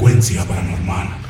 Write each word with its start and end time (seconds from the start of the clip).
Frecuencia 0.00 0.46
paranormal. 0.46 1.29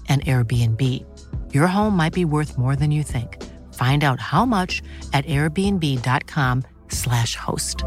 an 0.11 0.21
Airbnb. 0.21 1.05
Your 1.53 1.67
home 1.67 1.95
might 1.95 2.13
be 2.13 2.25
worth 2.25 2.57
more 2.57 2.75
than 2.75 2.91
you 2.91 3.03
think. 3.03 3.41
Find 3.73 4.03
out 4.03 4.19
how 4.19 4.45
much 4.45 4.81
at 5.13 5.25
airbnb.com/slash 5.25 7.35
host. 7.35 7.83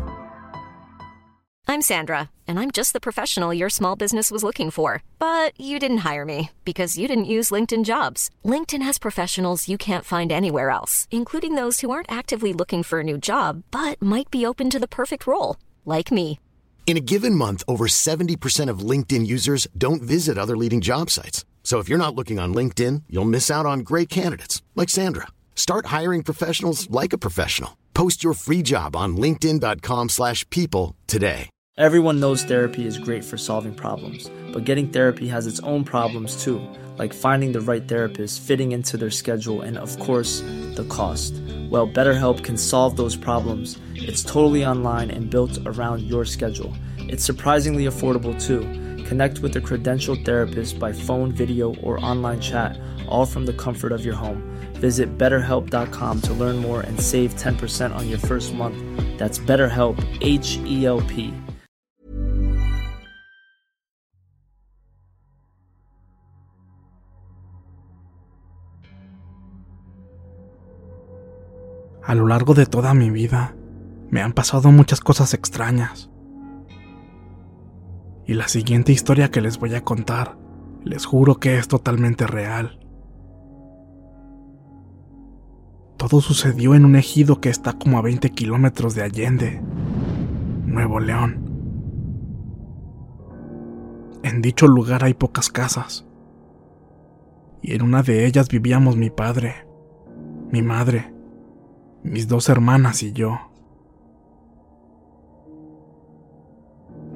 I'm 1.67 1.81
Sandra, 1.81 2.29
and 2.47 2.61
I'm 2.61 2.71
just 2.71 2.93
the 2.93 3.01
professional 3.01 3.55
your 3.55 3.71
small 3.71 3.97
business 3.97 4.31
was 4.31 4.45
looking 4.45 4.71
for. 4.71 5.03
But 5.19 5.59
you 5.59 5.79
didn't 5.79 6.05
hire 6.11 6.25
me 6.25 6.51
because 6.65 6.99
you 6.99 7.09
didn't 7.09 7.33
use 7.37 7.51
LinkedIn 7.51 7.85
jobs. 7.85 8.31
LinkedIn 8.45 8.83
has 8.83 8.99
professionals 8.99 9.69
you 9.69 9.79
can't 9.79 10.05
find 10.05 10.31
anywhere 10.31 10.71
else, 10.71 11.09
including 11.11 11.55
those 11.55 11.81
who 11.81 11.91
aren't 11.91 12.13
actively 12.13 12.53
looking 12.53 12.83
for 12.83 13.01
a 13.01 13.05
new 13.05 13.19
job, 13.19 13.63
but 13.71 14.01
might 14.01 14.31
be 14.31 14.47
open 14.47 14.71
to 14.71 14.79
the 14.79 14.89
perfect 14.89 15.27
role, 15.27 15.57
like 15.85 16.13
me. 16.13 16.39
In 16.87 16.99
a 16.99 17.07
given 17.13 17.35
month, 17.35 17.65
over 17.67 17.87
70% 17.87 18.69
of 18.69 18.91
LinkedIn 18.91 19.27
users 19.27 19.67
don't 19.77 20.03
visit 20.03 20.37
other 20.37 20.57
leading 20.57 20.83
job 20.83 21.09
sites. 21.09 21.47
So 21.65 21.79
if 21.81 21.89
you're 21.89 21.99
not 21.99 22.15
looking 22.15 22.39
on 22.39 22.55
LinkedIn, 22.55 23.05
you'll 23.09 23.25
miss 23.25 23.51
out 23.51 23.67
on 23.67 23.81
great 23.81 24.09
candidates 24.09 24.63
like 24.77 24.91
Sandra. 24.91 25.27
Start 25.57 25.87
hiring 25.87 26.23
professionals 26.23 26.89
like 26.91 27.13
a 27.13 27.19
professional. 27.19 27.79
Post 27.95 28.23
your 28.23 28.35
free 28.35 28.63
job 28.63 28.95
on 28.95 29.17
linkedin.com/people 29.17 30.95
today. 31.07 31.49
Everyone 31.77 32.21
knows 32.21 32.45
therapy 32.45 32.87
is 32.87 32.99
great 32.99 33.25
for 33.25 33.37
solving 33.37 33.75
problems, 33.75 34.31
but 34.53 34.65
getting 34.65 34.89
therapy 34.91 35.27
has 35.27 35.49
its 35.49 35.59
own 35.65 35.83
problems 35.83 36.45
too, 36.45 36.61
like 36.99 37.13
finding 37.13 37.51
the 37.51 37.61
right 37.61 37.89
therapist, 37.89 38.41
fitting 38.43 38.71
into 38.71 38.97
their 38.97 39.11
schedule, 39.11 39.61
and 39.61 39.77
of 39.77 39.99
course, 39.99 40.41
the 40.77 40.87
cost. 40.89 41.35
Well, 41.71 41.89
BetterHelp 41.89 42.45
can 42.45 42.57
solve 42.57 42.97
those 42.97 43.17
problems. 43.17 43.77
It's 43.97 44.23
totally 44.23 44.65
online 44.65 45.11
and 45.11 45.29
built 45.29 45.59
around 45.67 46.03
your 46.03 46.25
schedule. 46.25 46.73
It's 47.09 47.25
surprisingly 47.25 47.87
affordable 47.87 48.41
too. 48.41 48.63
Connect 49.15 49.39
with 49.39 49.55
a 49.55 49.61
credentialed 49.61 50.25
therapist 50.25 50.77
by 50.81 50.93
phone, 50.93 51.31
video, 51.31 51.73
or 51.85 52.05
online 52.05 52.41
chat, 52.41 52.77
all 53.07 53.25
from 53.25 53.47
the 53.47 53.53
comfort 53.53 53.93
of 53.93 54.05
your 54.05 54.17
home. 54.17 54.43
Visit 54.81 55.17
betterhelp.com 55.17 56.21
to 56.23 56.33
learn 56.35 56.57
more 56.57 56.81
and 56.81 57.01
save 57.01 57.37
10% 57.37 57.95
on 57.95 58.09
your 58.09 58.19
first 58.19 58.53
month. 58.55 58.77
That's 59.17 59.39
BetterHelp, 59.39 59.97
H 60.21 60.59
E 60.67 60.85
L 60.85 61.01
P. 61.03 61.33
A 72.03 72.15
lo 72.17 72.27
largo 72.27 72.53
de 72.55 72.67
toda 72.67 72.95
mi 72.95 73.11
vida, 73.11 73.55
me 74.11 74.21
han 74.21 74.33
pasado 74.33 74.73
muchas 74.73 74.99
cosas 74.99 75.35
extrañas. 75.35 76.11
Y 78.27 78.35
la 78.35 78.49
siguiente 78.49 78.93
historia 78.93 79.31
que 79.31 79.41
les 79.41 79.59
voy 79.59 79.75
a 79.75 79.85
contar, 79.85 80.39
les 80.83 81.05
juro 81.05 81.37
que 81.37 81.59
es 81.59 81.69
totalmente 81.69 82.27
real. 82.27 82.79
Todo 85.97 86.21
sucedió 86.21 86.75
en 86.75 86.85
un 86.85 86.97
ejido 86.97 87.41
que 87.41 87.51
está 87.51 87.75
como 87.75 87.99
a 87.99 88.03
20 88.03 88.31
kilómetros 88.31 88.95
de 88.95 89.03
Allende, 89.03 89.63
Nuevo 90.67 91.01
León. 91.01 91.45
En 94.23 94.41
dicho 94.43 94.67
lugar 94.67 95.05
hay 95.05 95.15
pocas 95.15 95.51
casas. 95.51 96.07
Y 97.63 97.75
en 97.75 97.83
una 97.83 98.03
de 98.03 98.27
ellas 98.27 98.49
vivíamos 98.49 98.97
mi 98.97 99.11
padre, 99.11 99.67
mi 100.51 100.63
madre, 100.63 101.15
mis 102.03 102.27
dos 102.29 102.49
hermanas 102.49 103.03
y 103.03 103.13
yo. 103.13 103.54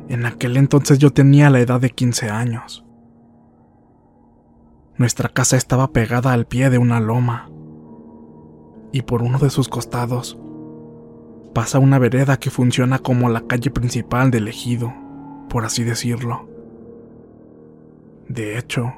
En 0.09 0.25
aquel 0.25 0.57
entonces 0.57 0.99
yo 0.99 1.11
tenía 1.13 1.51
la 1.51 1.61
edad 1.61 1.81
de 1.81 1.91
15 1.91 2.31
años. 2.31 2.85
Nuestra 4.97 5.29
casa 5.29 5.57
estaba 5.57 5.93
pegada 5.93 6.33
al 6.33 6.47
pie 6.47 6.71
de 6.71 6.79
una 6.79 6.99
loma 6.99 7.51
y 8.91 9.03
por 9.03 9.23
uno 9.23 9.39
de 9.39 9.51
sus 9.51 9.69
costados 9.69 10.39
pasa 11.55 11.79
una 11.79 11.99
vereda 11.99 12.39
que 12.39 12.51
funciona 12.51 12.99
como 12.99 13.29
la 13.29 13.43
calle 13.43 13.71
principal 13.71 14.31
del 14.31 14.49
ejido, 14.49 14.93
por 15.49 15.65
así 15.65 15.85
decirlo. 15.85 16.49
De 18.29 18.59
hecho, 18.59 18.93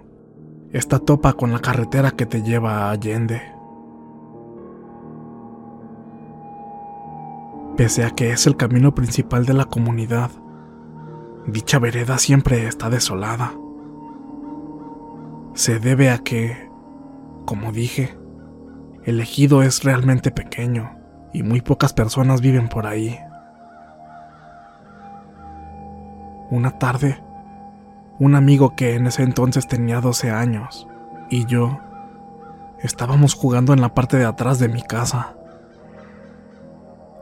esta 0.73 0.99
topa 0.99 1.33
con 1.33 1.53
la 1.53 1.61
carretera 1.61 2.13
que 2.13 2.27
te 2.27 2.43
lleva 2.43 2.85
a 2.85 2.91
Allende. 2.93 3.43
Pese 7.77 8.05
a 8.05 8.11
que 8.11 8.33
es 8.33 8.47
el 8.47 8.57
camino 8.57 8.95
principal 8.95 9.47
de 9.47 9.55
la 9.55 9.65
comunidad, 9.65 10.31
dicha 11.47 11.79
vereda 11.79 12.19
siempre 12.19 12.67
está 12.67 12.91
desolada. 12.91 13.55
Se 15.55 15.79
debe 15.79 16.11
a 16.11 16.19
que, 16.19 16.71
como 17.45 17.73
dije, 17.73 18.17
el 19.05 19.21
ejido 19.21 19.63
es 19.63 19.83
realmente 19.83 20.31
pequeño 20.31 20.97
y 21.33 21.43
muy 21.43 21.61
pocas 21.61 21.93
personas 21.93 22.41
viven 22.41 22.69
por 22.69 22.87
ahí. 22.87 23.19
Una 26.51 26.79
tarde, 26.79 27.23
un 28.19 28.35
amigo 28.35 28.75
que 28.77 28.95
en 28.95 29.07
ese 29.07 29.23
entonces 29.23 29.67
tenía 29.67 30.01
12 30.01 30.31
años 30.31 30.89
y 31.31 31.47
yo 31.47 31.81
estábamos 32.81 33.35
jugando 33.35 33.73
en 33.73 33.81
la 33.81 33.95
parte 33.95 34.17
de 34.17 34.25
atrás 34.25 34.59
de 34.59 34.69
mi 34.69 34.83
casa. 34.83 35.35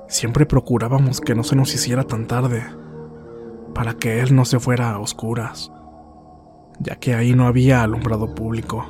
Siempre 0.08 0.46
procurábamos 0.46 1.20
que 1.20 1.34
no 1.34 1.44
se 1.44 1.56
nos 1.56 1.74
hiciera 1.74 2.04
tan 2.04 2.26
tarde, 2.26 2.64
para 3.74 3.94
que 3.94 4.20
él 4.20 4.34
no 4.34 4.44
se 4.44 4.60
fuera 4.60 4.90
a 4.90 4.98
oscuras, 4.98 5.70
ya 6.80 6.96
que 6.96 7.14
ahí 7.14 7.34
no 7.34 7.46
había 7.46 7.82
alumbrado 7.82 8.34
público. 8.34 8.86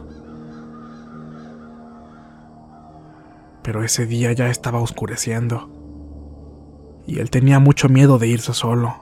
Pero 3.62 3.82
ese 3.82 4.06
día 4.06 4.32
ya 4.32 4.48
estaba 4.48 4.80
oscureciendo, 4.80 5.68
y 7.06 7.18
él 7.18 7.30
tenía 7.30 7.58
mucho 7.58 7.88
miedo 7.88 8.18
de 8.18 8.28
irse 8.28 8.54
solo, 8.54 8.94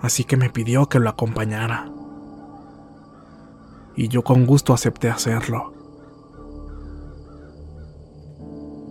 así 0.00 0.24
que 0.24 0.36
me 0.36 0.50
pidió 0.50 0.88
que 0.88 0.98
lo 0.98 1.08
acompañara, 1.08 1.90
y 3.94 4.08
yo 4.08 4.22
con 4.22 4.46
gusto 4.46 4.72
acepté 4.72 5.10
hacerlo. 5.10 5.74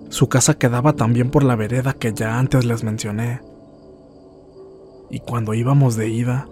Su 0.10 0.28
casa 0.28 0.56
quedaba 0.56 0.94
también 0.94 1.32
por 1.32 1.44
la 1.44 1.56
vereda 1.56 1.94
que 1.94 2.14
ya 2.14 2.38
antes 2.38 2.66
les 2.66 2.84
mencioné. 2.84 3.51
Y 5.12 5.20
cuando 5.20 5.54
íbamos 5.54 5.96
de 5.98 6.08
ida, 6.08 6.48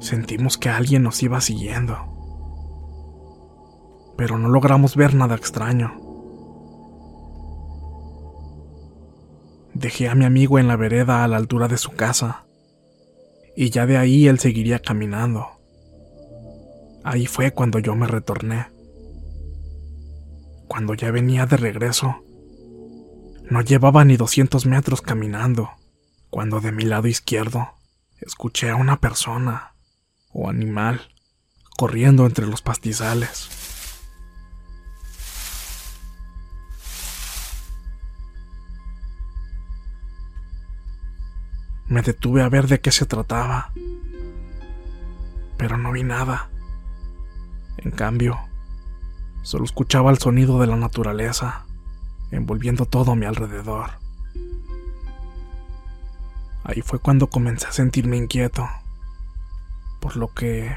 sentimos 0.00 0.58
que 0.58 0.68
alguien 0.68 1.02
nos 1.04 1.22
iba 1.22 1.40
siguiendo. 1.40 1.96
Pero 4.16 4.36
no 4.36 4.48
logramos 4.48 4.96
ver 4.96 5.14
nada 5.14 5.34
extraño. 5.34 5.92
Dejé 9.74 10.08
a 10.08 10.14
mi 10.14 10.24
amigo 10.24 10.58
en 10.58 10.68
la 10.68 10.76
vereda 10.76 11.24
a 11.24 11.28
la 11.28 11.36
altura 11.36 11.68
de 11.68 11.78
su 11.78 11.90
casa, 11.92 12.46
y 13.56 13.70
ya 13.70 13.86
de 13.86 13.96
ahí 13.96 14.26
él 14.28 14.38
seguiría 14.38 14.78
caminando. 14.78 15.46
Ahí 17.04 17.26
fue 17.26 17.52
cuando 17.52 17.78
yo 17.78 17.94
me 17.94 18.06
retorné. 18.06 18.66
Cuando 20.68 20.94
ya 20.94 21.10
venía 21.10 21.46
de 21.46 21.56
regreso, 21.56 22.16
no 23.50 23.60
llevaba 23.60 24.04
ni 24.04 24.16
200 24.16 24.66
metros 24.66 25.02
caminando, 25.02 25.70
cuando 26.34 26.60
de 26.60 26.72
mi 26.72 26.82
lado 26.82 27.06
izquierdo 27.06 27.74
escuché 28.20 28.68
a 28.68 28.74
una 28.74 28.98
persona 28.98 29.76
o 30.32 30.50
animal 30.50 31.14
corriendo 31.76 32.26
entre 32.26 32.48
los 32.48 32.60
pastizales. 32.60 33.48
Me 41.86 42.02
detuve 42.02 42.42
a 42.42 42.48
ver 42.48 42.66
de 42.66 42.80
qué 42.80 42.90
se 42.90 43.06
trataba, 43.06 43.72
pero 45.56 45.78
no 45.78 45.92
vi 45.92 46.02
nada. 46.02 46.50
En 47.78 47.92
cambio, 47.92 48.40
Solo 49.42 49.66
escuchaba 49.66 50.10
el 50.10 50.18
sonido 50.18 50.58
de 50.58 50.66
la 50.66 50.76
naturaleza, 50.76 51.66
envolviendo 52.32 52.86
todo 52.86 53.12
a 53.12 53.14
mi 53.14 53.26
alrededor. 53.26 54.03
Ahí 56.64 56.80
fue 56.80 56.98
cuando 56.98 57.28
comencé 57.28 57.66
a 57.66 57.72
sentirme 57.72 58.16
inquieto, 58.16 58.66
por 60.00 60.16
lo 60.16 60.32
que 60.32 60.74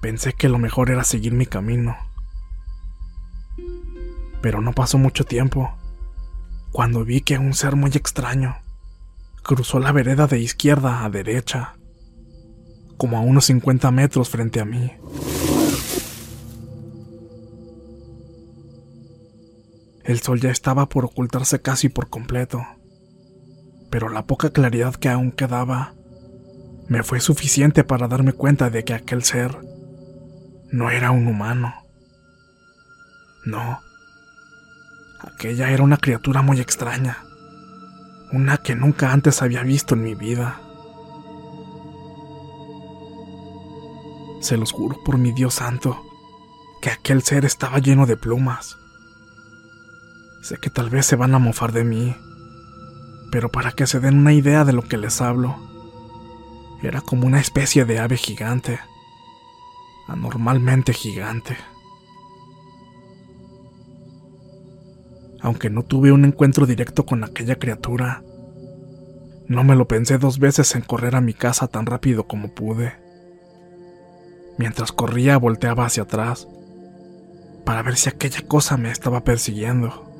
pensé 0.00 0.32
que 0.32 0.48
lo 0.48 0.58
mejor 0.58 0.90
era 0.90 1.04
seguir 1.04 1.32
mi 1.34 1.44
camino. 1.44 1.96
Pero 4.40 4.62
no 4.62 4.72
pasó 4.72 4.96
mucho 4.96 5.24
tiempo 5.24 5.70
cuando 6.72 7.04
vi 7.04 7.20
que 7.20 7.38
un 7.38 7.52
ser 7.52 7.76
muy 7.76 7.90
extraño 7.90 8.56
cruzó 9.42 9.78
la 9.78 9.92
vereda 9.92 10.26
de 10.26 10.38
izquierda 10.38 11.04
a 11.04 11.10
derecha, 11.10 11.74
como 12.96 13.18
a 13.18 13.20
unos 13.20 13.44
50 13.44 13.90
metros 13.90 14.30
frente 14.30 14.60
a 14.60 14.64
mí. 14.64 14.92
El 20.04 20.20
sol 20.20 20.40
ya 20.40 20.50
estaba 20.50 20.88
por 20.88 21.04
ocultarse 21.04 21.60
casi 21.60 21.88
por 21.88 22.08
completo, 22.08 22.64
pero 23.92 24.08
la 24.08 24.26
poca 24.26 24.48
claridad 24.48 24.94
que 24.94 25.10
aún 25.10 25.32
quedaba 25.32 25.92
me 26.88 27.02
fue 27.02 27.20
suficiente 27.20 27.84
para 27.84 28.08
darme 28.08 28.32
cuenta 28.32 28.70
de 28.70 28.84
que 28.84 28.94
aquel 28.94 29.22
ser 29.22 29.58
no 30.70 30.88
era 30.88 31.10
un 31.10 31.26
humano. 31.26 31.74
No, 33.44 33.80
aquella 35.20 35.70
era 35.70 35.82
una 35.84 35.98
criatura 35.98 36.40
muy 36.40 36.58
extraña, 36.58 37.18
una 38.32 38.56
que 38.56 38.74
nunca 38.74 39.12
antes 39.12 39.42
había 39.42 39.62
visto 39.62 39.94
en 39.94 40.02
mi 40.02 40.14
vida. 40.14 40.58
Se 44.40 44.56
los 44.56 44.72
juro 44.72 44.96
por 45.04 45.18
mi 45.18 45.32
Dios 45.32 45.54
santo, 45.54 46.02
que 46.80 46.88
aquel 46.88 47.22
ser 47.22 47.44
estaba 47.44 47.78
lleno 47.78 48.06
de 48.06 48.16
plumas 48.16 48.78
Sé 50.42 50.56
que 50.56 50.70
tal 50.70 50.90
vez 50.90 51.06
se 51.06 51.14
van 51.14 51.36
a 51.36 51.38
mofar 51.38 51.70
de 51.70 51.84
mí, 51.84 52.16
pero 53.32 53.50
para 53.50 53.72
que 53.72 53.86
se 53.86 53.98
den 53.98 54.18
una 54.18 54.34
idea 54.34 54.66
de 54.66 54.74
lo 54.74 54.82
que 54.82 54.98
les 54.98 55.22
hablo, 55.22 55.56
era 56.82 57.00
como 57.00 57.26
una 57.26 57.40
especie 57.40 57.86
de 57.86 57.98
ave 57.98 58.18
gigante, 58.18 58.78
anormalmente 60.06 60.92
gigante. 60.92 61.56
Aunque 65.40 65.70
no 65.70 65.82
tuve 65.82 66.12
un 66.12 66.26
encuentro 66.26 66.66
directo 66.66 67.06
con 67.06 67.24
aquella 67.24 67.58
criatura, 67.58 68.22
no 69.48 69.64
me 69.64 69.76
lo 69.76 69.88
pensé 69.88 70.18
dos 70.18 70.38
veces 70.38 70.74
en 70.74 70.82
correr 70.82 71.16
a 71.16 71.22
mi 71.22 71.32
casa 71.32 71.68
tan 71.68 71.86
rápido 71.86 72.28
como 72.28 72.54
pude. 72.54 72.98
Mientras 74.58 74.92
corría 74.92 75.38
volteaba 75.38 75.86
hacia 75.86 76.02
atrás 76.02 76.46
para 77.64 77.82
ver 77.82 77.96
si 77.96 78.10
aquella 78.10 78.42
cosa 78.42 78.76
me 78.76 78.90
estaba 78.90 79.24
persiguiendo 79.24 80.11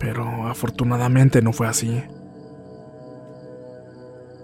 pero 0.00 0.48
afortunadamente 0.48 1.42
no 1.42 1.52
fue 1.52 1.68
así. 1.68 2.02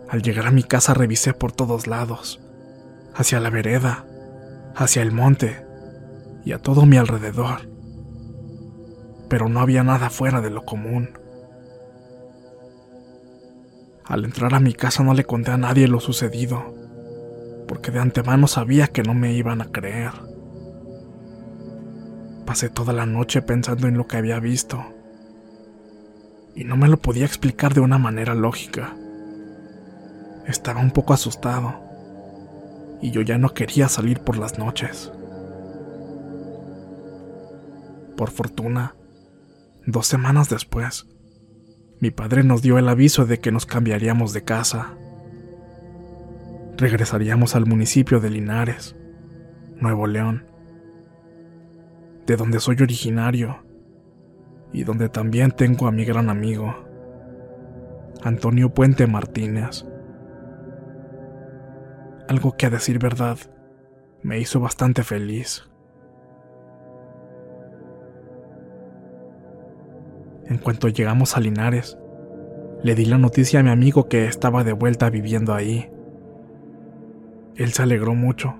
Al 0.08 0.22
llegar 0.22 0.46
a 0.46 0.52
mi 0.52 0.62
casa 0.62 0.94
revisé 0.94 1.32
por 1.32 1.50
todos 1.50 1.88
lados, 1.88 2.40
hacia 3.14 3.40
la 3.40 3.50
vereda, 3.50 4.04
hacia 4.76 5.02
el 5.02 5.10
monte 5.10 5.66
y 6.44 6.52
a 6.52 6.58
todo 6.58 6.84
mi 6.84 6.98
alrededor, 6.98 7.68
pero 9.28 9.48
no 9.48 9.60
había 9.60 9.82
nada 9.82 10.10
fuera 10.10 10.42
de 10.42 10.50
lo 10.50 10.62
común. 10.64 11.18
Al 14.04 14.26
entrar 14.26 14.54
a 14.54 14.60
mi 14.60 14.74
casa 14.74 15.02
no 15.02 15.14
le 15.14 15.24
conté 15.24 15.52
a 15.52 15.56
nadie 15.56 15.88
lo 15.88 16.00
sucedido, 16.00 16.74
porque 17.66 17.90
de 17.90 17.98
antemano 17.98 18.46
sabía 18.46 18.88
que 18.88 19.02
no 19.02 19.14
me 19.14 19.32
iban 19.32 19.62
a 19.62 19.72
creer. 19.72 20.12
Pasé 22.44 22.68
toda 22.68 22.92
la 22.92 23.06
noche 23.06 23.40
pensando 23.40 23.88
en 23.88 23.96
lo 23.96 24.06
que 24.06 24.18
había 24.18 24.38
visto 24.38 24.95
y 26.56 26.64
no 26.64 26.76
me 26.76 26.88
lo 26.88 26.96
podía 26.96 27.26
explicar 27.26 27.74
de 27.74 27.80
una 27.80 27.98
manera 27.98 28.34
lógica. 28.34 28.96
Estaba 30.46 30.80
un 30.80 30.90
poco 30.90 31.12
asustado 31.12 31.78
y 33.02 33.10
yo 33.10 33.20
ya 33.20 33.36
no 33.36 33.52
quería 33.52 33.88
salir 33.88 34.20
por 34.20 34.38
las 34.38 34.58
noches. 34.58 35.12
Por 38.16 38.30
fortuna, 38.30 38.94
dos 39.84 40.06
semanas 40.06 40.48
después, 40.48 41.06
mi 42.00 42.10
padre 42.10 42.42
nos 42.42 42.62
dio 42.62 42.78
el 42.78 42.88
aviso 42.88 43.26
de 43.26 43.38
que 43.38 43.52
nos 43.52 43.66
cambiaríamos 43.66 44.32
de 44.32 44.44
casa. 44.44 44.94
Regresaríamos 46.78 47.54
al 47.54 47.66
municipio 47.66 48.18
de 48.18 48.30
Linares, 48.30 48.96
Nuevo 49.78 50.06
León, 50.06 50.46
de 52.26 52.36
donde 52.36 52.60
soy 52.60 52.76
originario 52.80 53.65
y 54.72 54.84
donde 54.84 55.08
también 55.08 55.50
tengo 55.52 55.86
a 55.86 55.92
mi 55.92 56.04
gran 56.04 56.30
amigo, 56.30 56.74
Antonio 58.22 58.72
Puente 58.74 59.06
Martínez. 59.06 59.86
Algo 62.28 62.56
que 62.56 62.66
a 62.66 62.70
decir 62.70 62.98
verdad 62.98 63.38
me 64.22 64.38
hizo 64.40 64.60
bastante 64.60 65.04
feliz. 65.04 65.68
En 70.46 70.58
cuanto 70.58 70.88
llegamos 70.88 71.36
a 71.36 71.40
Linares, 71.40 71.98
le 72.82 72.94
di 72.94 73.04
la 73.04 73.18
noticia 73.18 73.60
a 73.60 73.62
mi 73.62 73.70
amigo 73.70 74.08
que 74.08 74.26
estaba 74.26 74.64
de 74.64 74.72
vuelta 74.72 75.10
viviendo 75.10 75.54
ahí. 75.54 75.90
Él 77.56 77.72
se 77.72 77.82
alegró 77.82 78.14
mucho 78.14 78.54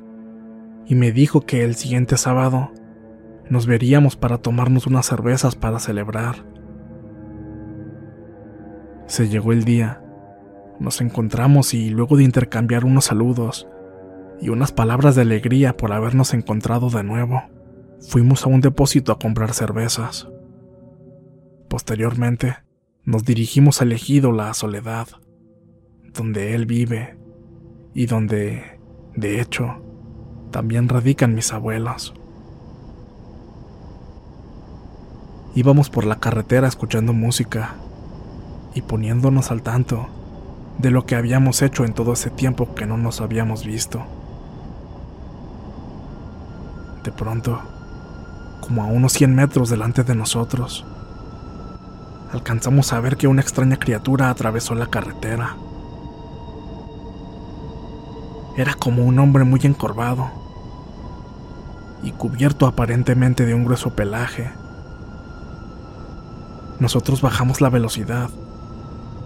y 0.87 0.95
me 0.95 1.13
dijo 1.13 1.43
que 1.43 1.65
el 1.65 1.75
siguiente 1.75 2.17
sábado 2.17 2.71
nos 3.49 3.67
veríamos 3.67 4.17
para 4.17 4.39
tomarnos 4.39 4.87
unas 4.87 5.07
cervezas 5.07 5.55
para 5.55 5.79
celebrar. 5.79 6.45
Se 9.07 9.29
llegó 9.29 9.53
el 9.53 9.65
día, 9.65 10.03
nos 10.81 11.01
encontramos 11.01 11.75
y 11.75 11.91
luego 11.91 12.17
de 12.17 12.25
intercambiar 12.25 12.85
unos 12.85 13.07
saludos 13.07 13.69
y 14.41 14.49
unas 14.49 14.73
palabras 14.73 15.15
de 15.15 15.23
alegría 15.23 15.77
por 15.77 15.93
habernos 15.93 16.35
encontrado 16.35 16.91
de 16.91 17.03
nuevo, 17.03 17.43
fuimos 18.01 18.45
a 18.45 18.49
un 18.49 18.61
depósito 18.61 19.13
a 19.13 19.19
comprar 19.19 19.55
cervezas. 19.55 20.29
Posteriormente, 21.69 22.57
nos 23.05 23.25
dirigimos 23.25 23.81
al 23.81 23.93
ejido 23.93 24.33
La 24.33 24.53
Soledad, 24.55 25.09
donde 26.13 26.55
él 26.55 26.67
vive 26.67 27.17
y 27.95 28.07
donde, 28.07 28.81
de 29.15 29.41
hecho, 29.41 29.83
también 30.51 30.89
radican 30.89 31.35
mis 31.35 31.53
abuelos. 31.53 32.15
Íbamos 35.57 35.89
por 35.89 36.05
la 36.05 36.17
carretera 36.17 36.69
escuchando 36.69 37.15
música 37.15 37.77
y 38.75 38.83
poniéndonos 38.83 39.51
al 39.51 39.63
tanto 39.63 40.07
de 40.77 40.91
lo 40.91 41.07
que 41.07 41.17
habíamos 41.17 41.63
hecho 41.63 41.87
en 41.87 41.95
todo 41.95 42.13
ese 42.13 42.29
tiempo 42.29 42.75
que 42.75 42.85
no 42.85 42.99
nos 42.99 43.23
habíamos 43.23 43.65
visto. 43.65 44.05
De 47.05 47.11
pronto, 47.11 47.59
como 48.61 48.83
a 48.83 48.87
unos 48.89 49.15
100 49.15 49.35
metros 49.35 49.71
delante 49.71 50.05
de 50.05 50.15
nosotros, 50.15 50.85
alcanzamos 52.35 52.93
a 52.93 53.01
ver 53.01 53.17
que 53.17 53.27
una 53.27 53.41
extraña 53.41 53.79
criatura 53.79 54.29
atravesó 54.29 54.75
la 54.75 54.89
carretera. 54.89 55.57
Era 58.59 58.75
como 58.75 59.07
un 59.07 59.19
hombre 59.19 59.45
muy 59.45 59.61
encorvado 59.63 60.31
y 62.03 62.11
cubierto 62.11 62.67
aparentemente 62.67 63.47
de 63.47 63.55
un 63.55 63.65
grueso 63.65 63.97
pelaje 63.97 64.51
nosotros 66.79 67.23
bajamos 67.23 67.61
la 67.61 67.71
velocidad 67.71 68.31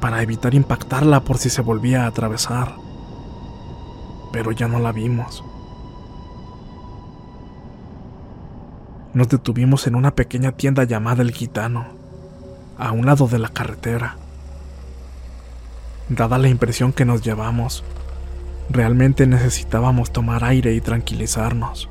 para 0.00 0.23
evitar 0.23 0.54
impactarla 0.54 1.21
por 1.21 1.38
si 1.38 1.50
se 1.50 1.61
volvía 1.61 2.04
a 2.04 2.07
atravesar. 2.07 2.75
Pero 4.33 4.52
ya 4.52 4.69
no 4.69 4.78
la 4.78 4.92
vimos. 4.92 5.45
Nos 9.12 9.28
detuvimos 9.28 9.87
en 9.87 9.97
una 9.97 10.14
pequeña 10.14 10.52
tienda 10.52 10.85
llamada 10.85 11.23
El 11.23 11.33
Gitano, 11.33 11.87
a 12.78 12.92
un 12.92 13.07
lado 13.07 13.26
de 13.26 13.38
la 13.38 13.49
carretera. 13.49 14.16
Dada 16.09 16.38
la 16.38 16.49
impresión 16.49 16.92
que 16.92 17.04
nos 17.04 17.21
llevamos, 17.21 17.85
realmente 18.71 19.26
necesitábamos 19.26 20.12
tomar 20.12 20.45
aire 20.45 20.75
y 20.75 20.80
tranquilizarnos. 20.80 21.89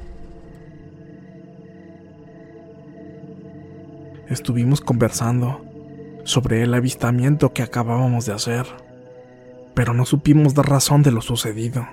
Estuvimos 4.29 4.81
conversando 4.81 5.65
sobre 6.23 6.61
el 6.61 6.73
avistamiento 6.73 7.53
que 7.53 7.63
acabábamos 7.63 8.25
de 8.25 8.33
hacer, 8.33 8.67
pero 9.73 9.93
no 9.93 10.05
supimos 10.05 10.53
dar 10.53 10.69
razón 10.69 11.01
de 11.01 11.11
lo 11.11 11.21
sucedido. 11.21 11.87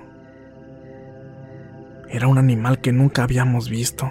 Era 2.08 2.28
un 2.28 2.38
animal 2.38 2.80
que 2.80 2.92
nunca 2.92 3.22
habíamos 3.22 3.68
visto. 3.68 4.10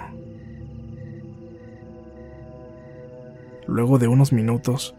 Luego 3.66 3.98
de 3.98 4.08
unos 4.08 4.32
minutos, 4.32 4.94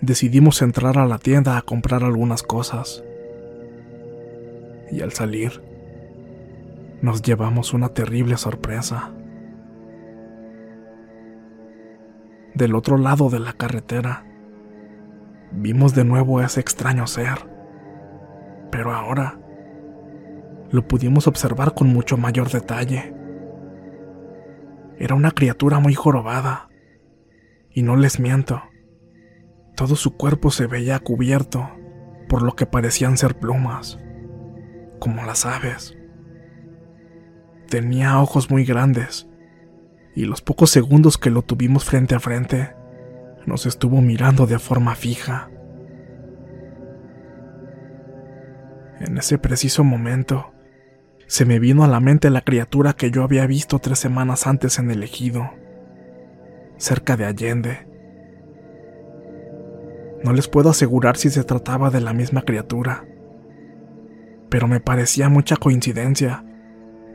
decidimos 0.00 0.62
entrar 0.62 0.98
a 0.98 1.06
la 1.06 1.18
tienda 1.18 1.56
a 1.56 1.62
comprar 1.62 2.04
algunas 2.04 2.42
cosas. 2.42 3.02
Y 4.90 5.00
al 5.00 5.12
salir, 5.12 5.62
nos 7.02 7.22
llevamos 7.22 7.72
una 7.72 7.90
terrible 7.90 8.36
sorpresa. 8.36 9.12
Del 12.58 12.74
otro 12.74 12.98
lado 12.98 13.30
de 13.30 13.38
la 13.38 13.54
carretera, 13.54 14.26
vimos 15.52 15.94
de 15.94 16.04
nuevo 16.04 16.40
a 16.40 16.44
ese 16.44 16.60
extraño 16.60 17.06
ser, 17.06 17.48
pero 18.70 18.92
ahora 18.92 19.38
lo 20.70 20.86
pudimos 20.86 21.26
observar 21.28 21.72
con 21.72 21.88
mucho 21.88 22.16
mayor 22.16 22.50
detalle. 22.50 23.14
Era 24.98 25.14
una 25.14 25.30
criatura 25.30 25.78
muy 25.78 25.94
jorobada, 25.94 26.68
y 27.70 27.82
no 27.82 27.94
les 27.94 28.18
miento, 28.18 28.60
todo 29.76 29.94
su 29.94 30.16
cuerpo 30.16 30.50
se 30.50 30.66
veía 30.66 30.98
cubierto 30.98 31.70
por 32.28 32.42
lo 32.42 32.56
que 32.56 32.66
parecían 32.66 33.16
ser 33.16 33.38
plumas, 33.38 34.00
como 34.98 35.24
las 35.24 35.46
aves. 35.46 35.96
Tenía 37.68 38.20
ojos 38.20 38.50
muy 38.50 38.64
grandes, 38.64 39.27
y 40.18 40.24
los 40.24 40.42
pocos 40.42 40.70
segundos 40.70 41.16
que 41.16 41.30
lo 41.30 41.42
tuvimos 41.42 41.84
frente 41.84 42.16
a 42.16 42.18
frente, 42.18 42.74
nos 43.46 43.66
estuvo 43.66 44.00
mirando 44.00 44.48
de 44.48 44.58
forma 44.58 44.96
fija. 44.96 45.48
En 48.98 49.16
ese 49.16 49.38
preciso 49.38 49.84
momento, 49.84 50.52
se 51.28 51.44
me 51.44 51.60
vino 51.60 51.84
a 51.84 51.86
la 51.86 52.00
mente 52.00 52.30
la 52.30 52.40
criatura 52.40 52.94
que 52.94 53.12
yo 53.12 53.22
había 53.22 53.46
visto 53.46 53.78
tres 53.78 54.00
semanas 54.00 54.48
antes 54.48 54.80
en 54.80 54.90
el 54.90 55.04
ejido, 55.04 55.52
cerca 56.78 57.16
de 57.16 57.24
Allende. 57.24 57.86
No 60.24 60.32
les 60.32 60.48
puedo 60.48 60.70
asegurar 60.70 61.16
si 61.16 61.30
se 61.30 61.44
trataba 61.44 61.90
de 61.90 62.00
la 62.00 62.12
misma 62.12 62.42
criatura, 62.42 63.06
pero 64.48 64.66
me 64.66 64.80
parecía 64.80 65.28
mucha 65.28 65.54
coincidencia 65.54 66.44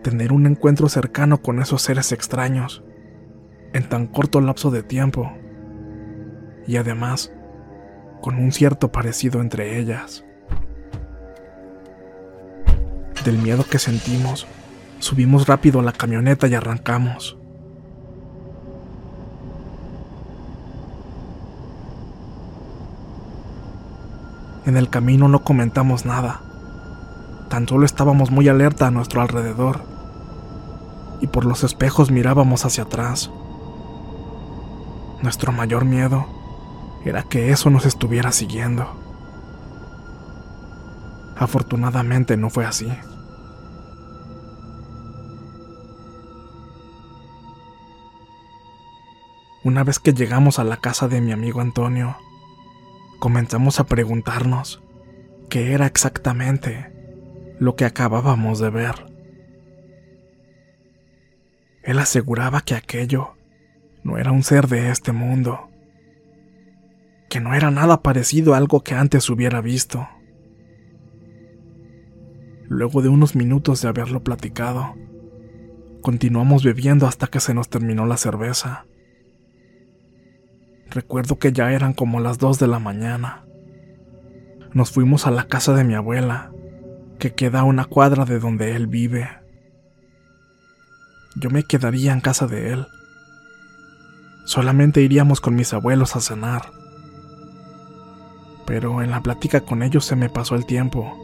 tener 0.04 0.32
un 0.32 0.46
encuentro 0.46 0.88
cercano 0.88 1.42
con 1.42 1.62
esos 1.62 1.82
seres 1.82 2.14
extraños 2.14 2.82
en 3.74 3.90
tan 3.90 4.08
corto 4.08 4.40
lapso 4.40 4.72
de 4.72 4.84
tiempo 4.84 5.32
y 6.68 6.78
además 6.78 7.32
con 8.22 8.38
un 8.38 8.52
cierto 8.52 8.92
parecido 8.92 9.42
entre 9.42 9.80
ellas. 9.80 10.24
Del 13.26 13.38
miedo 13.38 13.66
que 13.70 13.80
sentimos, 13.80 14.48
subimos 15.00 15.48
rápido 15.48 15.80
a 15.80 15.84
la 15.84 15.92
camioneta 15.92 16.48
y 16.48 16.56
arrancamos. 16.56 17.38
En 24.66 24.78
el 24.78 24.90
camino 24.90 25.28
no 25.28 25.44
comentamos 25.44 26.06
nada. 26.06 26.42
Tan 27.50 27.68
solo 27.68 27.86
estábamos 27.86 28.32
muy 28.32 28.48
alerta 28.48 28.88
a 28.88 28.92
nuestro 28.92 29.22
alrededor. 29.22 29.82
Y 31.20 31.28
por 31.28 31.46
los 31.46 31.64
espejos 31.66 32.12
mirábamos 32.12 32.66
hacia 32.66 32.84
atrás. 32.84 33.30
Nuestro 35.24 35.54
mayor 35.54 35.86
miedo 35.86 36.28
era 37.06 37.24
que 37.24 37.52
eso 37.52 37.70
nos 37.70 37.86
estuviera 37.86 38.34
siguiendo. 38.34 38.94
Afortunadamente 41.38 42.36
no 42.36 42.50
fue 42.50 42.66
así. 42.66 42.92
Una 49.64 49.86
vez 49.86 50.00
que 50.00 50.12
llegamos 50.12 50.60
a 50.60 50.66
la 50.66 50.76
casa 50.76 51.08
de 51.08 51.22
mi 51.22 51.32
amigo 51.32 51.62
Antonio, 51.62 52.18
comenzamos 53.20 53.80
a 53.80 53.86
preguntarnos 53.86 54.84
qué 55.50 55.72
era 55.72 55.86
exactamente 55.86 56.92
lo 57.60 57.78
que 57.78 57.86
acabábamos 57.86 58.60
de 58.60 58.70
ver. 58.70 59.06
Él 61.82 61.98
aseguraba 62.00 62.60
que 62.60 62.76
aquello 62.76 63.38
no 64.04 64.18
era 64.18 64.32
un 64.32 64.44
ser 64.44 64.68
de 64.68 64.90
este 64.90 65.12
mundo, 65.12 65.70
que 67.30 67.40
no 67.40 67.54
era 67.56 67.72
nada 67.72 68.02
parecido 68.02 68.54
a 68.54 68.58
algo 68.58 68.82
que 68.82 68.96
antes 68.96 69.30
hubiera 69.30 69.62
visto. 69.62 70.08
Luego 72.68 73.02
de 73.02 73.10
unos 73.10 73.36
minutos 73.36 73.82
de 73.82 73.88
haberlo 73.88 74.24
platicado, 74.24 74.96
continuamos 76.02 76.64
bebiendo 76.64 77.08
hasta 77.08 77.28
que 77.28 77.40
se 77.40 77.54
nos 77.54 77.70
terminó 77.70 78.06
la 78.06 78.18
cerveza. 78.18 78.86
Recuerdo 80.90 81.40
que 81.40 81.54
ya 81.54 81.72
eran 81.72 81.94
como 81.94 82.20
las 82.20 82.38
dos 82.38 82.60
de 82.60 82.68
la 82.68 82.80
mañana. 82.80 83.46
Nos 84.74 84.92
fuimos 84.92 85.26
a 85.26 85.32
la 85.32 85.48
casa 85.48 85.74
de 85.74 85.84
mi 85.84 85.96
abuela, 85.96 86.52
que 87.20 87.34
queda 87.34 87.62
a 87.62 87.64
una 87.64 87.86
cuadra 87.86 88.26
de 88.26 88.40
donde 88.40 88.76
él 88.76 88.88
vive. 88.88 89.30
Yo 91.36 91.50
me 91.50 91.64
quedaría 91.64 92.12
en 92.12 92.22
casa 92.22 92.48
de 92.48 92.74
él. 92.74 92.86
Solamente 94.46 95.02
iríamos 95.02 95.42
con 95.42 95.56
mis 95.56 95.74
abuelos 95.74 96.16
a 96.16 96.22
cenar. 96.22 96.72
Pero 98.66 99.02
en 99.02 99.12
la 99.12 99.22
plática 99.22 99.62
con 99.62 99.84
ellos 99.84 100.06
se 100.06 100.16
me 100.16 100.30
pasó 100.30 100.56
el 100.56 100.66
tiempo, 100.66 101.18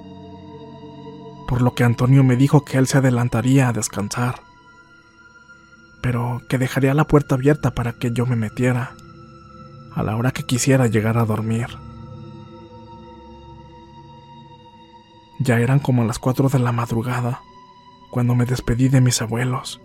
por 1.47 1.61
lo 1.61 1.73
que 1.73 1.83
Antonio 1.83 2.23
me 2.23 2.35
dijo 2.35 2.63
que 2.63 2.77
él 2.77 2.87
se 2.87 2.97
adelantaría 2.99 3.69
a 3.69 3.73
descansar, 3.73 4.41
pero 6.01 6.41
que 6.47 6.57
dejaría 6.57 6.93
la 6.93 7.07
puerta 7.07 7.35
abierta 7.35 7.71
para 7.71 7.93
que 7.93 8.11
yo 8.11 8.25
me 8.25 8.35
metiera 8.35 8.91
a 9.95 10.03
la 10.03 10.15
hora 10.15 10.31
que 10.31 10.43
quisiera 10.43 10.87
llegar 10.87 11.17
a 11.17 11.25
dormir. 11.25 11.67
Ya 15.39 15.59
eran 15.59 15.79
como 15.79 16.03
las 16.03 16.19
cuatro 16.19 16.49
de 16.49 16.59
la 16.59 16.73
madrugada 16.73 17.41
cuando 18.11 18.35
me 18.35 18.45
despedí 18.45 18.89
de 18.89 19.01
mis 19.01 19.21
abuelos 19.21 19.81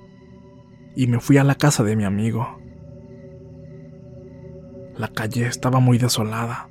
y 0.96 1.06
me 1.06 1.20
fui 1.20 1.38
a 1.38 1.44
la 1.44 1.54
casa 1.54 1.84
de 1.84 1.96
mi 1.96 2.04
amigo. 2.04 2.63
La 4.96 5.08
calle 5.08 5.46
estaba 5.46 5.80
muy 5.80 5.98
desolada, 5.98 6.68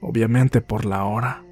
obviamente 0.00 0.60
por 0.60 0.84
la 0.84 1.04
hora. 1.04 1.44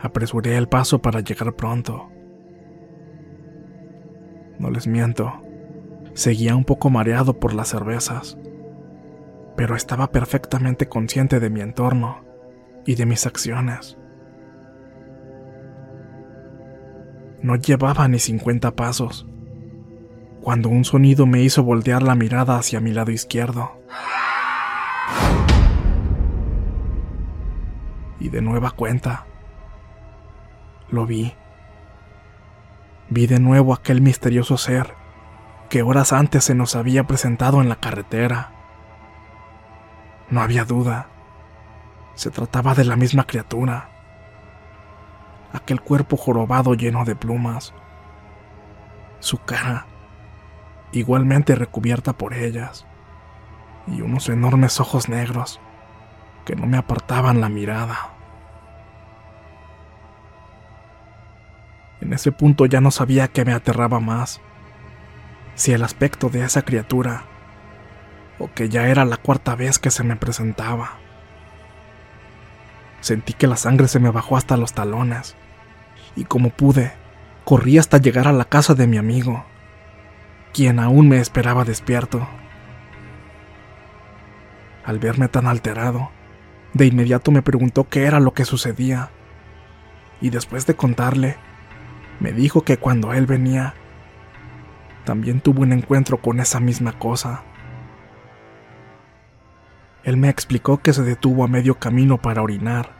Apresuré 0.00 0.56
el 0.56 0.68
paso 0.68 1.02
para 1.02 1.20
llegar 1.20 1.56
pronto. 1.56 2.10
No 4.58 4.70
les 4.70 4.86
miento, 4.86 5.42
Seguía 6.18 6.56
un 6.56 6.64
poco 6.64 6.90
mareado 6.90 7.38
por 7.38 7.54
las 7.54 7.68
cervezas, 7.68 8.36
pero 9.56 9.76
estaba 9.76 10.10
perfectamente 10.10 10.88
consciente 10.88 11.38
de 11.38 11.48
mi 11.48 11.60
entorno 11.60 12.24
y 12.84 12.96
de 12.96 13.06
mis 13.06 13.24
acciones. 13.24 13.96
No 17.40 17.54
llevaba 17.54 18.08
ni 18.08 18.18
50 18.18 18.74
pasos, 18.74 19.28
cuando 20.48 20.70
un 20.70 20.86
sonido 20.86 21.26
me 21.26 21.42
hizo 21.42 21.62
voltear 21.62 22.02
la 22.02 22.14
mirada 22.14 22.56
hacia 22.56 22.80
mi 22.80 22.92
lado 22.92 23.10
izquierdo. 23.10 23.82
Y 28.18 28.30
de 28.30 28.40
nueva 28.40 28.70
cuenta, 28.70 29.26
lo 30.90 31.04
vi. 31.04 31.34
Vi 33.10 33.26
de 33.26 33.40
nuevo 33.40 33.74
aquel 33.74 34.00
misterioso 34.00 34.56
ser 34.56 34.94
que 35.68 35.82
horas 35.82 36.14
antes 36.14 36.44
se 36.44 36.54
nos 36.54 36.76
había 36.76 37.04
presentado 37.04 37.60
en 37.60 37.68
la 37.68 37.76
carretera. 37.76 38.52
No 40.30 40.40
había 40.40 40.64
duda. 40.64 41.08
Se 42.14 42.30
trataba 42.30 42.74
de 42.74 42.86
la 42.86 42.96
misma 42.96 43.24
criatura. 43.24 43.90
Aquel 45.52 45.82
cuerpo 45.82 46.16
jorobado 46.16 46.72
lleno 46.72 47.04
de 47.04 47.16
plumas. 47.16 47.74
Su 49.20 49.36
cara, 49.44 49.84
igualmente 50.92 51.54
recubierta 51.54 52.12
por 52.12 52.34
ellas. 52.34 52.86
Y 53.86 54.00
unos 54.00 54.28
enormes 54.28 54.80
ojos 54.80 55.08
negros 55.08 55.60
que 56.44 56.56
no 56.56 56.66
me 56.66 56.78
apartaban 56.78 57.40
la 57.40 57.48
mirada. 57.48 58.14
En 62.00 62.12
ese 62.12 62.32
punto 62.32 62.66
ya 62.66 62.80
no 62.80 62.90
sabía 62.90 63.28
qué 63.28 63.44
me 63.44 63.52
aterraba 63.52 64.00
más 64.00 64.40
si 65.58 65.72
el 65.72 65.82
aspecto 65.82 66.28
de 66.30 66.44
esa 66.44 66.62
criatura, 66.62 67.24
o 68.38 68.48
que 68.52 68.68
ya 68.68 68.86
era 68.86 69.04
la 69.04 69.16
cuarta 69.16 69.56
vez 69.56 69.80
que 69.80 69.90
se 69.90 70.04
me 70.04 70.14
presentaba. 70.14 70.92
Sentí 73.00 73.32
que 73.32 73.48
la 73.48 73.56
sangre 73.56 73.88
se 73.88 73.98
me 73.98 74.10
bajó 74.10 74.36
hasta 74.36 74.56
los 74.56 74.72
talones, 74.72 75.34
y 76.14 76.24
como 76.24 76.50
pude, 76.50 76.92
corrí 77.44 77.76
hasta 77.76 77.98
llegar 77.98 78.28
a 78.28 78.32
la 78.32 78.44
casa 78.44 78.74
de 78.74 78.86
mi 78.86 78.98
amigo, 78.98 79.44
quien 80.58 80.80
aún 80.80 81.08
me 81.08 81.20
esperaba 81.20 81.64
despierto. 81.64 82.26
Al 84.84 84.98
verme 84.98 85.28
tan 85.28 85.46
alterado, 85.46 86.10
de 86.74 86.86
inmediato 86.86 87.30
me 87.30 87.42
preguntó 87.42 87.88
qué 87.88 88.06
era 88.06 88.18
lo 88.18 88.34
que 88.34 88.44
sucedía, 88.44 89.10
y 90.20 90.30
después 90.30 90.66
de 90.66 90.74
contarle, 90.74 91.36
me 92.18 92.32
dijo 92.32 92.62
que 92.62 92.76
cuando 92.76 93.12
él 93.12 93.24
venía, 93.24 93.74
también 95.04 95.40
tuvo 95.40 95.62
un 95.62 95.72
encuentro 95.72 96.16
con 96.20 96.40
esa 96.40 96.58
misma 96.58 96.98
cosa. 96.98 97.44
Él 100.02 100.16
me 100.16 100.28
explicó 100.28 100.78
que 100.78 100.92
se 100.92 101.04
detuvo 101.04 101.44
a 101.44 101.46
medio 101.46 101.78
camino 101.78 102.18
para 102.18 102.42
orinar, 102.42 102.96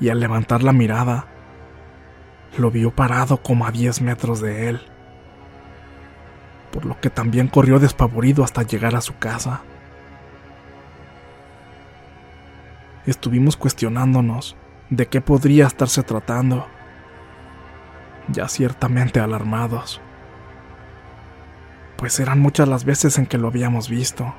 y 0.00 0.10
al 0.10 0.20
levantar 0.20 0.62
la 0.62 0.74
mirada, 0.74 1.28
lo 2.58 2.70
vio 2.70 2.90
parado 2.90 3.38
como 3.38 3.66
a 3.66 3.72
10 3.72 4.02
metros 4.02 4.42
de 4.42 4.68
él. 4.68 4.91
Por 6.72 6.86
lo 6.86 6.98
que 7.00 7.10
también 7.10 7.48
corrió 7.48 7.78
despavorido 7.78 8.42
hasta 8.42 8.62
llegar 8.62 8.96
a 8.96 9.02
su 9.02 9.16
casa. 9.18 9.60
Estuvimos 13.06 13.56
cuestionándonos 13.56 14.56
de 14.90 15.06
qué 15.06 15.20
podría 15.20 15.66
estarse 15.66 16.02
tratando, 16.02 16.66
ya 18.28 18.48
ciertamente 18.48 19.20
alarmados, 19.20 20.00
pues 21.96 22.18
eran 22.20 22.40
muchas 22.40 22.68
las 22.68 22.84
veces 22.84 23.18
en 23.18 23.26
que 23.26 23.38
lo 23.38 23.48
habíamos 23.48 23.88
visto. 23.88 24.34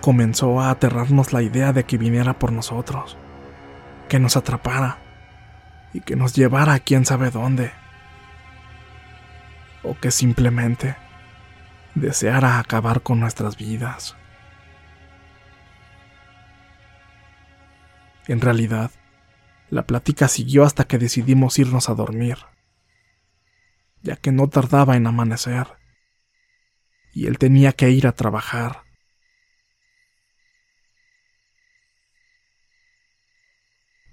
Comenzó 0.00 0.60
a 0.60 0.70
aterrarnos 0.70 1.32
la 1.32 1.42
idea 1.42 1.72
de 1.72 1.84
que 1.84 1.98
viniera 1.98 2.38
por 2.38 2.52
nosotros, 2.52 3.16
que 4.08 4.18
nos 4.18 4.36
atrapara 4.36 4.98
y 5.92 6.00
que 6.00 6.16
nos 6.16 6.34
llevara 6.34 6.74
a 6.74 6.78
quién 6.78 7.04
sabe 7.04 7.30
dónde. 7.30 7.72
O 9.88 9.94
que 9.94 10.10
simplemente 10.10 10.96
deseara 11.94 12.58
acabar 12.58 13.02
con 13.02 13.20
nuestras 13.20 13.56
vidas. 13.56 14.16
En 18.26 18.40
realidad, 18.40 18.90
la 19.70 19.86
plática 19.86 20.26
siguió 20.26 20.64
hasta 20.64 20.88
que 20.88 20.98
decidimos 20.98 21.60
irnos 21.60 21.88
a 21.88 21.94
dormir, 21.94 22.38
ya 24.02 24.16
que 24.16 24.32
no 24.32 24.48
tardaba 24.48 24.96
en 24.96 25.06
amanecer, 25.06 25.68
y 27.12 27.28
él 27.28 27.38
tenía 27.38 27.72
que 27.72 27.88
ir 27.90 28.08
a 28.08 28.12
trabajar. 28.12 28.82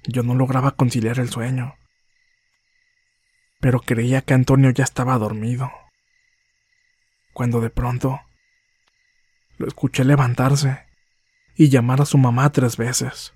Yo 0.04 0.22
no 0.22 0.36
lograba 0.36 0.76
conciliar 0.76 1.18
el 1.18 1.32
sueño, 1.32 1.76
pero 3.64 3.80
creía 3.80 4.22
que 4.22 4.34
Antonio 4.34 4.72
ya 4.72 4.84
estaba 4.84 5.18
dormido, 5.18 5.72
cuando 7.32 7.62
de 7.62 7.70
pronto 7.70 8.20
lo 9.58 9.70
escuché 9.70 10.04
levantarse 10.04 10.86
y 11.56 11.70
llamar 11.70 12.02
a 12.02 12.06
su 12.06 12.18
mamá 12.18 12.52
tres 12.52 12.76
veces. 12.76 13.34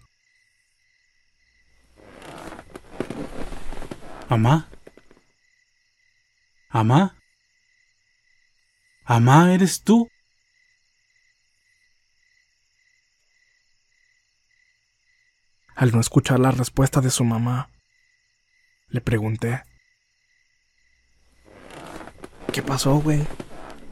¿Amá? 4.27 4.67
¿Amá? 6.67 7.15
¿Amá 9.05 9.53
eres 9.53 9.81
tú? 9.81 10.09
Al 15.73 15.93
no 15.93 16.01
escuchar 16.01 16.41
la 16.41 16.51
respuesta 16.51 16.99
de 16.99 17.11
su 17.11 17.23
mamá, 17.23 17.69
le 18.89 18.99
pregunté. 18.99 19.63
¿Qué 22.57 22.63
pasó, 22.63 22.95
güey? 22.95 23.23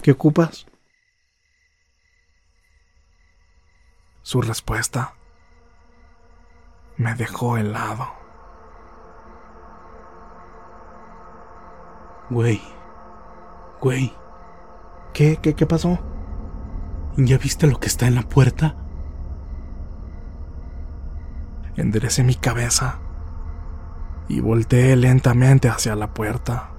¿Qué 0.02 0.14
ocupas? 0.14 0.66
Su 4.24 4.42
respuesta 4.42 5.14
me 6.98 7.14
dejó 7.14 7.58
helado. 7.58 8.08
Güey. 12.32 12.60
Güey. 13.82 14.12
¿Qué, 15.14 15.38
qué, 15.40 15.54
qué 15.54 15.68
pasó? 15.68 16.00
¿Ya 17.18 17.38
viste 17.38 17.68
lo 17.68 17.80
que 17.80 17.86
está 17.86 18.08
en 18.08 18.16
la 18.16 18.24
puerta? 18.24 18.76
Enderecé 21.76 22.24
mi 22.24 22.34
cabeza 22.34 23.00
y 24.28 24.40
volteé 24.40 24.96
lentamente 24.96 25.70
hacia 25.70 25.96
la 25.96 26.16
puerta. 26.16 26.75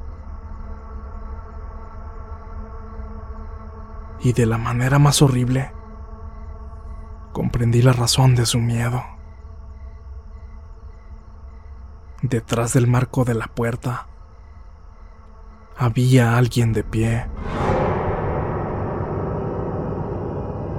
Y 4.26 4.32
de 4.32 4.44
la 4.44 4.58
manera 4.58 4.98
más 4.98 5.22
horrible, 5.22 5.70
comprendí 7.32 7.80
la 7.80 7.92
razón 7.92 8.34
de 8.34 8.44
su 8.44 8.58
miedo. 8.58 9.04
Detrás 12.22 12.72
del 12.72 12.88
marco 12.88 13.24
de 13.24 13.34
la 13.34 13.46
puerta 13.46 14.08
había 15.78 16.36
alguien 16.36 16.72
de 16.72 16.82
pie. 16.82 17.26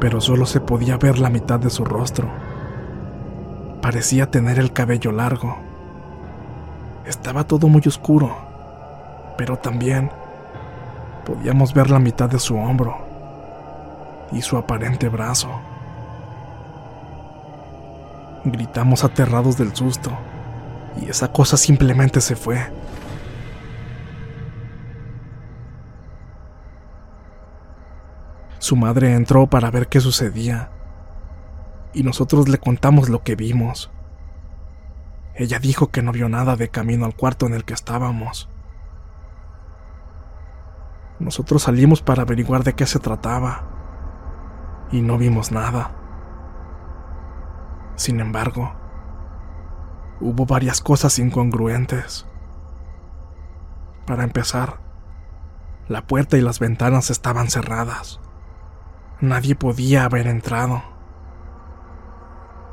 Pero 0.02 0.20
solo 0.20 0.46
se 0.46 0.60
podía 0.60 0.98
ver 0.98 1.18
la 1.18 1.30
mitad 1.30 1.58
de 1.58 1.70
su 1.70 1.86
rostro. 1.86 2.28
Parecía 3.82 4.30
tener 4.30 4.60
el 4.60 4.74
cabello 4.74 5.14
largo. 5.14 5.56
Estaba 7.06 7.46
todo 7.46 7.70
muy 7.70 7.84
oscuro, 7.88 8.36
pero 9.38 9.56
también 9.56 10.12
podíamos 11.26 11.74
ver 11.74 11.90
la 11.90 12.00
mitad 12.00 12.30
de 12.30 12.40
su 12.40 12.58
hombro 12.58 13.07
y 14.32 14.42
su 14.42 14.58
aparente 14.58 15.10
brazo. 15.10 15.50
Gritamos 18.44 19.04
aterrados 19.04 19.58
del 19.58 19.76
susto 19.76 20.12
y 21.02 21.10
esa 21.10 21.32
cosa 21.32 21.58
simplemente 21.58 22.22
se 22.22 22.36
fue. 22.36 22.60
Su 28.60 28.76
madre 28.76 29.14
entró 29.14 29.48
para 29.48 29.72
ver 29.72 29.88
qué 29.88 30.02
sucedía 30.02 30.72
y 31.94 32.04
nosotros 32.04 32.50
le 32.50 32.58
contamos 32.58 33.10
lo 33.10 33.24
que 33.24 33.36
vimos. 33.36 33.92
Ella 35.36 35.60
dijo 35.60 35.88
que 35.88 36.02
no 36.02 36.12
vio 36.12 36.30
nada 36.30 36.56
de 36.56 36.70
camino 36.70 37.06
al 37.06 37.16
cuarto 37.16 37.46
en 37.46 37.54
el 37.54 37.64
que 37.64 37.74
estábamos. 37.74 38.50
Nosotros 41.20 41.64
salimos 41.64 42.02
para 42.02 42.24
averiguar 42.24 42.64
de 42.64 42.74
qué 42.74 42.86
se 42.86 43.00
trataba 43.00 43.77
y 44.92 45.02
no 45.02 45.18
vimos 45.18 45.52
nada. 45.52 45.92
Sin 47.96 48.20
embargo, 48.20 48.74
hubo 50.20 50.46
varias 50.46 50.82
cosas 50.82 51.18
incongruentes. 51.20 52.26
Para 54.06 54.24
empezar, 54.24 54.80
la 55.88 56.06
puerta 56.06 56.38
y 56.38 56.42
las 56.42 56.60
ventanas 56.60 57.10
estaban 57.10 57.50
cerradas. 57.50 58.20
Nadie 59.20 59.56
podía 59.56 60.06
haber 60.06 60.28
entrado. 60.28 60.84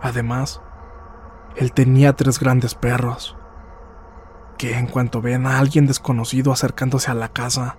Además, 0.02 0.60
él 1.56 1.72
tenía 1.72 2.14
tres 2.14 2.38
grandes 2.38 2.74
perros, 2.74 3.36
que 4.58 4.76
en 4.76 4.86
cuanto 4.86 5.22
ven 5.22 5.46
a 5.46 5.58
alguien 5.58 5.86
desconocido 5.86 6.52
acercándose 6.52 7.10
a 7.10 7.14
la 7.14 7.28
casa, 7.28 7.78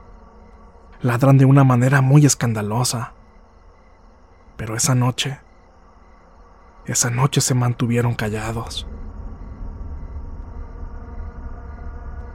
ladran 1.02 1.38
de 1.38 1.46
una 1.46 1.64
manera 1.64 2.02
muy 2.02 2.26
escandalosa. 2.26 3.14
Pero 4.58 4.76
esa 4.76 4.96
noche, 4.96 5.40
esa 6.86 7.10
noche 7.10 7.42
se 7.42 7.54
mantuvieron 7.54 8.16
callados. 8.16 8.88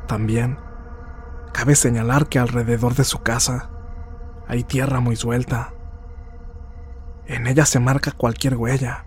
También, 0.06 0.58
cabe 1.52 1.74
señalar 1.76 2.28
que 2.28 2.38
alrededor 2.38 2.94
de 2.94 3.04
su 3.04 3.22
casa 3.22 3.70
hay 4.48 4.64
tierra 4.64 4.98
muy 4.98 5.14
suelta. 5.14 5.72
En 7.26 7.46
ella 7.46 7.64
se 7.64 7.78
marca 7.78 8.10
cualquier 8.10 8.56
huella. 8.56 9.04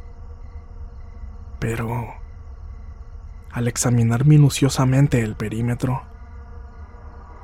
Pero, 1.59 2.13
al 3.51 3.67
examinar 3.67 4.25
minuciosamente 4.25 5.19
el 5.21 5.35
perímetro, 5.35 6.03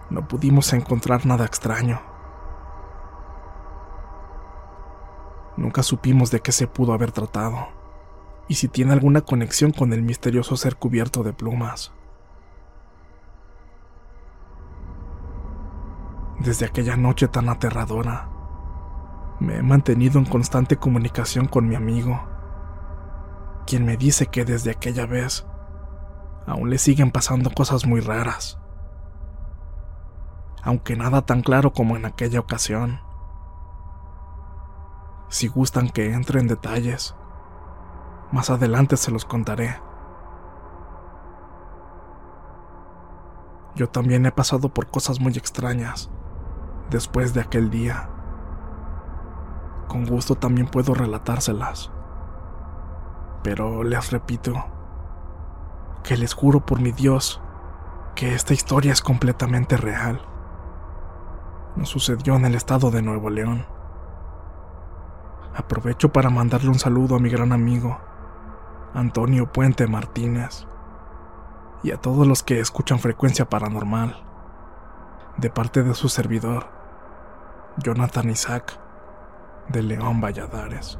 no 0.10 0.28
pudimos 0.28 0.72
encontrar 0.74 1.26
nada 1.26 1.46
extraño. 1.46 2.09
Nunca 5.60 5.84
supimos 5.84 6.32
de 6.32 6.40
qué 6.40 6.54
se 6.54 6.68
pudo 6.68 6.94
haber 6.94 7.12
tratado, 7.12 7.68
y 8.48 8.56
si 8.56 8.70
tiene 8.70 8.94
alguna 8.94 9.20
conexión 9.20 9.72
con 9.74 9.92
el 9.92 10.02
misterioso 10.02 10.56
ser 10.56 10.78
cubierto 10.78 11.22
de 11.22 11.34
plumas. 11.34 11.92
Desde 16.40 16.66
aquella 16.66 16.96
noche 16.96 17.28
tan 17.28 17.50
aterradora, 17.50 18.30
me 19.42 19.58
he 19.58 19.62
mantenido 19.62 20.18
en 20.18 20.24
constante 20.24 20.78
comunicación 20.78 21.46
con 21.46 21.68
mi 21.68 21.76
amigo, 21.76 22.22
quien 23.68 23.86
me 23.86 23.98
dice 23.98 24.28
que 24.28 24.46
desde 24.46 24.72
aquella 24.72 25.06
vez 25.08 25.46
aún 26.48 26.70
le 26.70 26.78
siguen 26.78 27.12
pasando 27.12 27.52
cosas 27.52 27.86
muy 27.86 28.00
raras, 28.00 28.58
aunque 30.64 30.96
nada 30.96 31.26
tan 31.26 31.42
claro 31.42 31.74
como 31.74 31.98
en 31.98 32.06
aquella 32.06 32.40
ocasión. 32.40 33.09
Si 35.30 35.48
gustan 35.48 35.90
que 35.90 36.12
entre 36.14 36.40
en 36.40 36.48
detalles, 36.48 37.16
más 38.32 38.50
adelante 38.50 38.98
se 38.98 39.12
los 39.12 39.26
contaré. 39.26 39.80
Yo 43.76 43.88
también 43.88 44.26
he 44.26 44.32
pasado 44.32 44.70
por 44.70 44.88
cosas 44.88 45.20
muy 45.20 45.34
extrañas 45.34 46.10
después 46.90 47.34
de 47.34 47.42
aquel 47.42 47.70
día. 47.70 48.10
Con 49.88 50.06
gusto 50.06 50.36
también 50.36 50.68
puedo 50.68 50.96
relatárselas. 50.96 51.92
Pero 53.44 53.84
les 53.84 54.12
repito 54.12 54.66
que 56.04 56.18
les 56.18 56.34
juro 56.34 56.66
por 56.66 56.82
mi 56.82 56.92
Dios 56.92 57.42
que 58.16 58.34
esta 58.34 58.54
historia 58.54 58.92
es 58.92 59.02
completamente 59.02 59.78
real. 59.78 60.22
nos 61.76 61.88
sucedió 61.88 62.36
en 62.36 62.46
el 62.46 62.56
estado 62.56 62.92
de 62.92 63.02
Nuevo 63.02 63.30
León. 63.30 63.79
Aprovecho 65.56 66.12
para 66.12 66.30
mandarle 66.30 66.70
un 66.70 66.80
saludo 66.80 67.16
a 67.16 67.20
mi 67.20 67.30
gran 67.30 67.52
amigo, 67.52 68.00
Antonio 68.94 69.52
Puente 69.52 69.88
Martínez, 69.88 70.66
y 71.84 71.92
a 71.92 71.98
todos 71.98 72.28
los 72.28 72.44
que 72.44 72.60
escuchan 72.60 73.00
frecuencia 73.00 73.50
paranormal, 73.50 74.22
de 75.38 75.50
parte 75.50 75.84
de 75.84 75.94
su 75.96 76.10
servidor, 76.10 76.68
Jonathan 77.78 78.30
Isaac, 78.30 78.80
de 79.70 79.84
León 79.84 80.22
Valladares. 80.22 81.00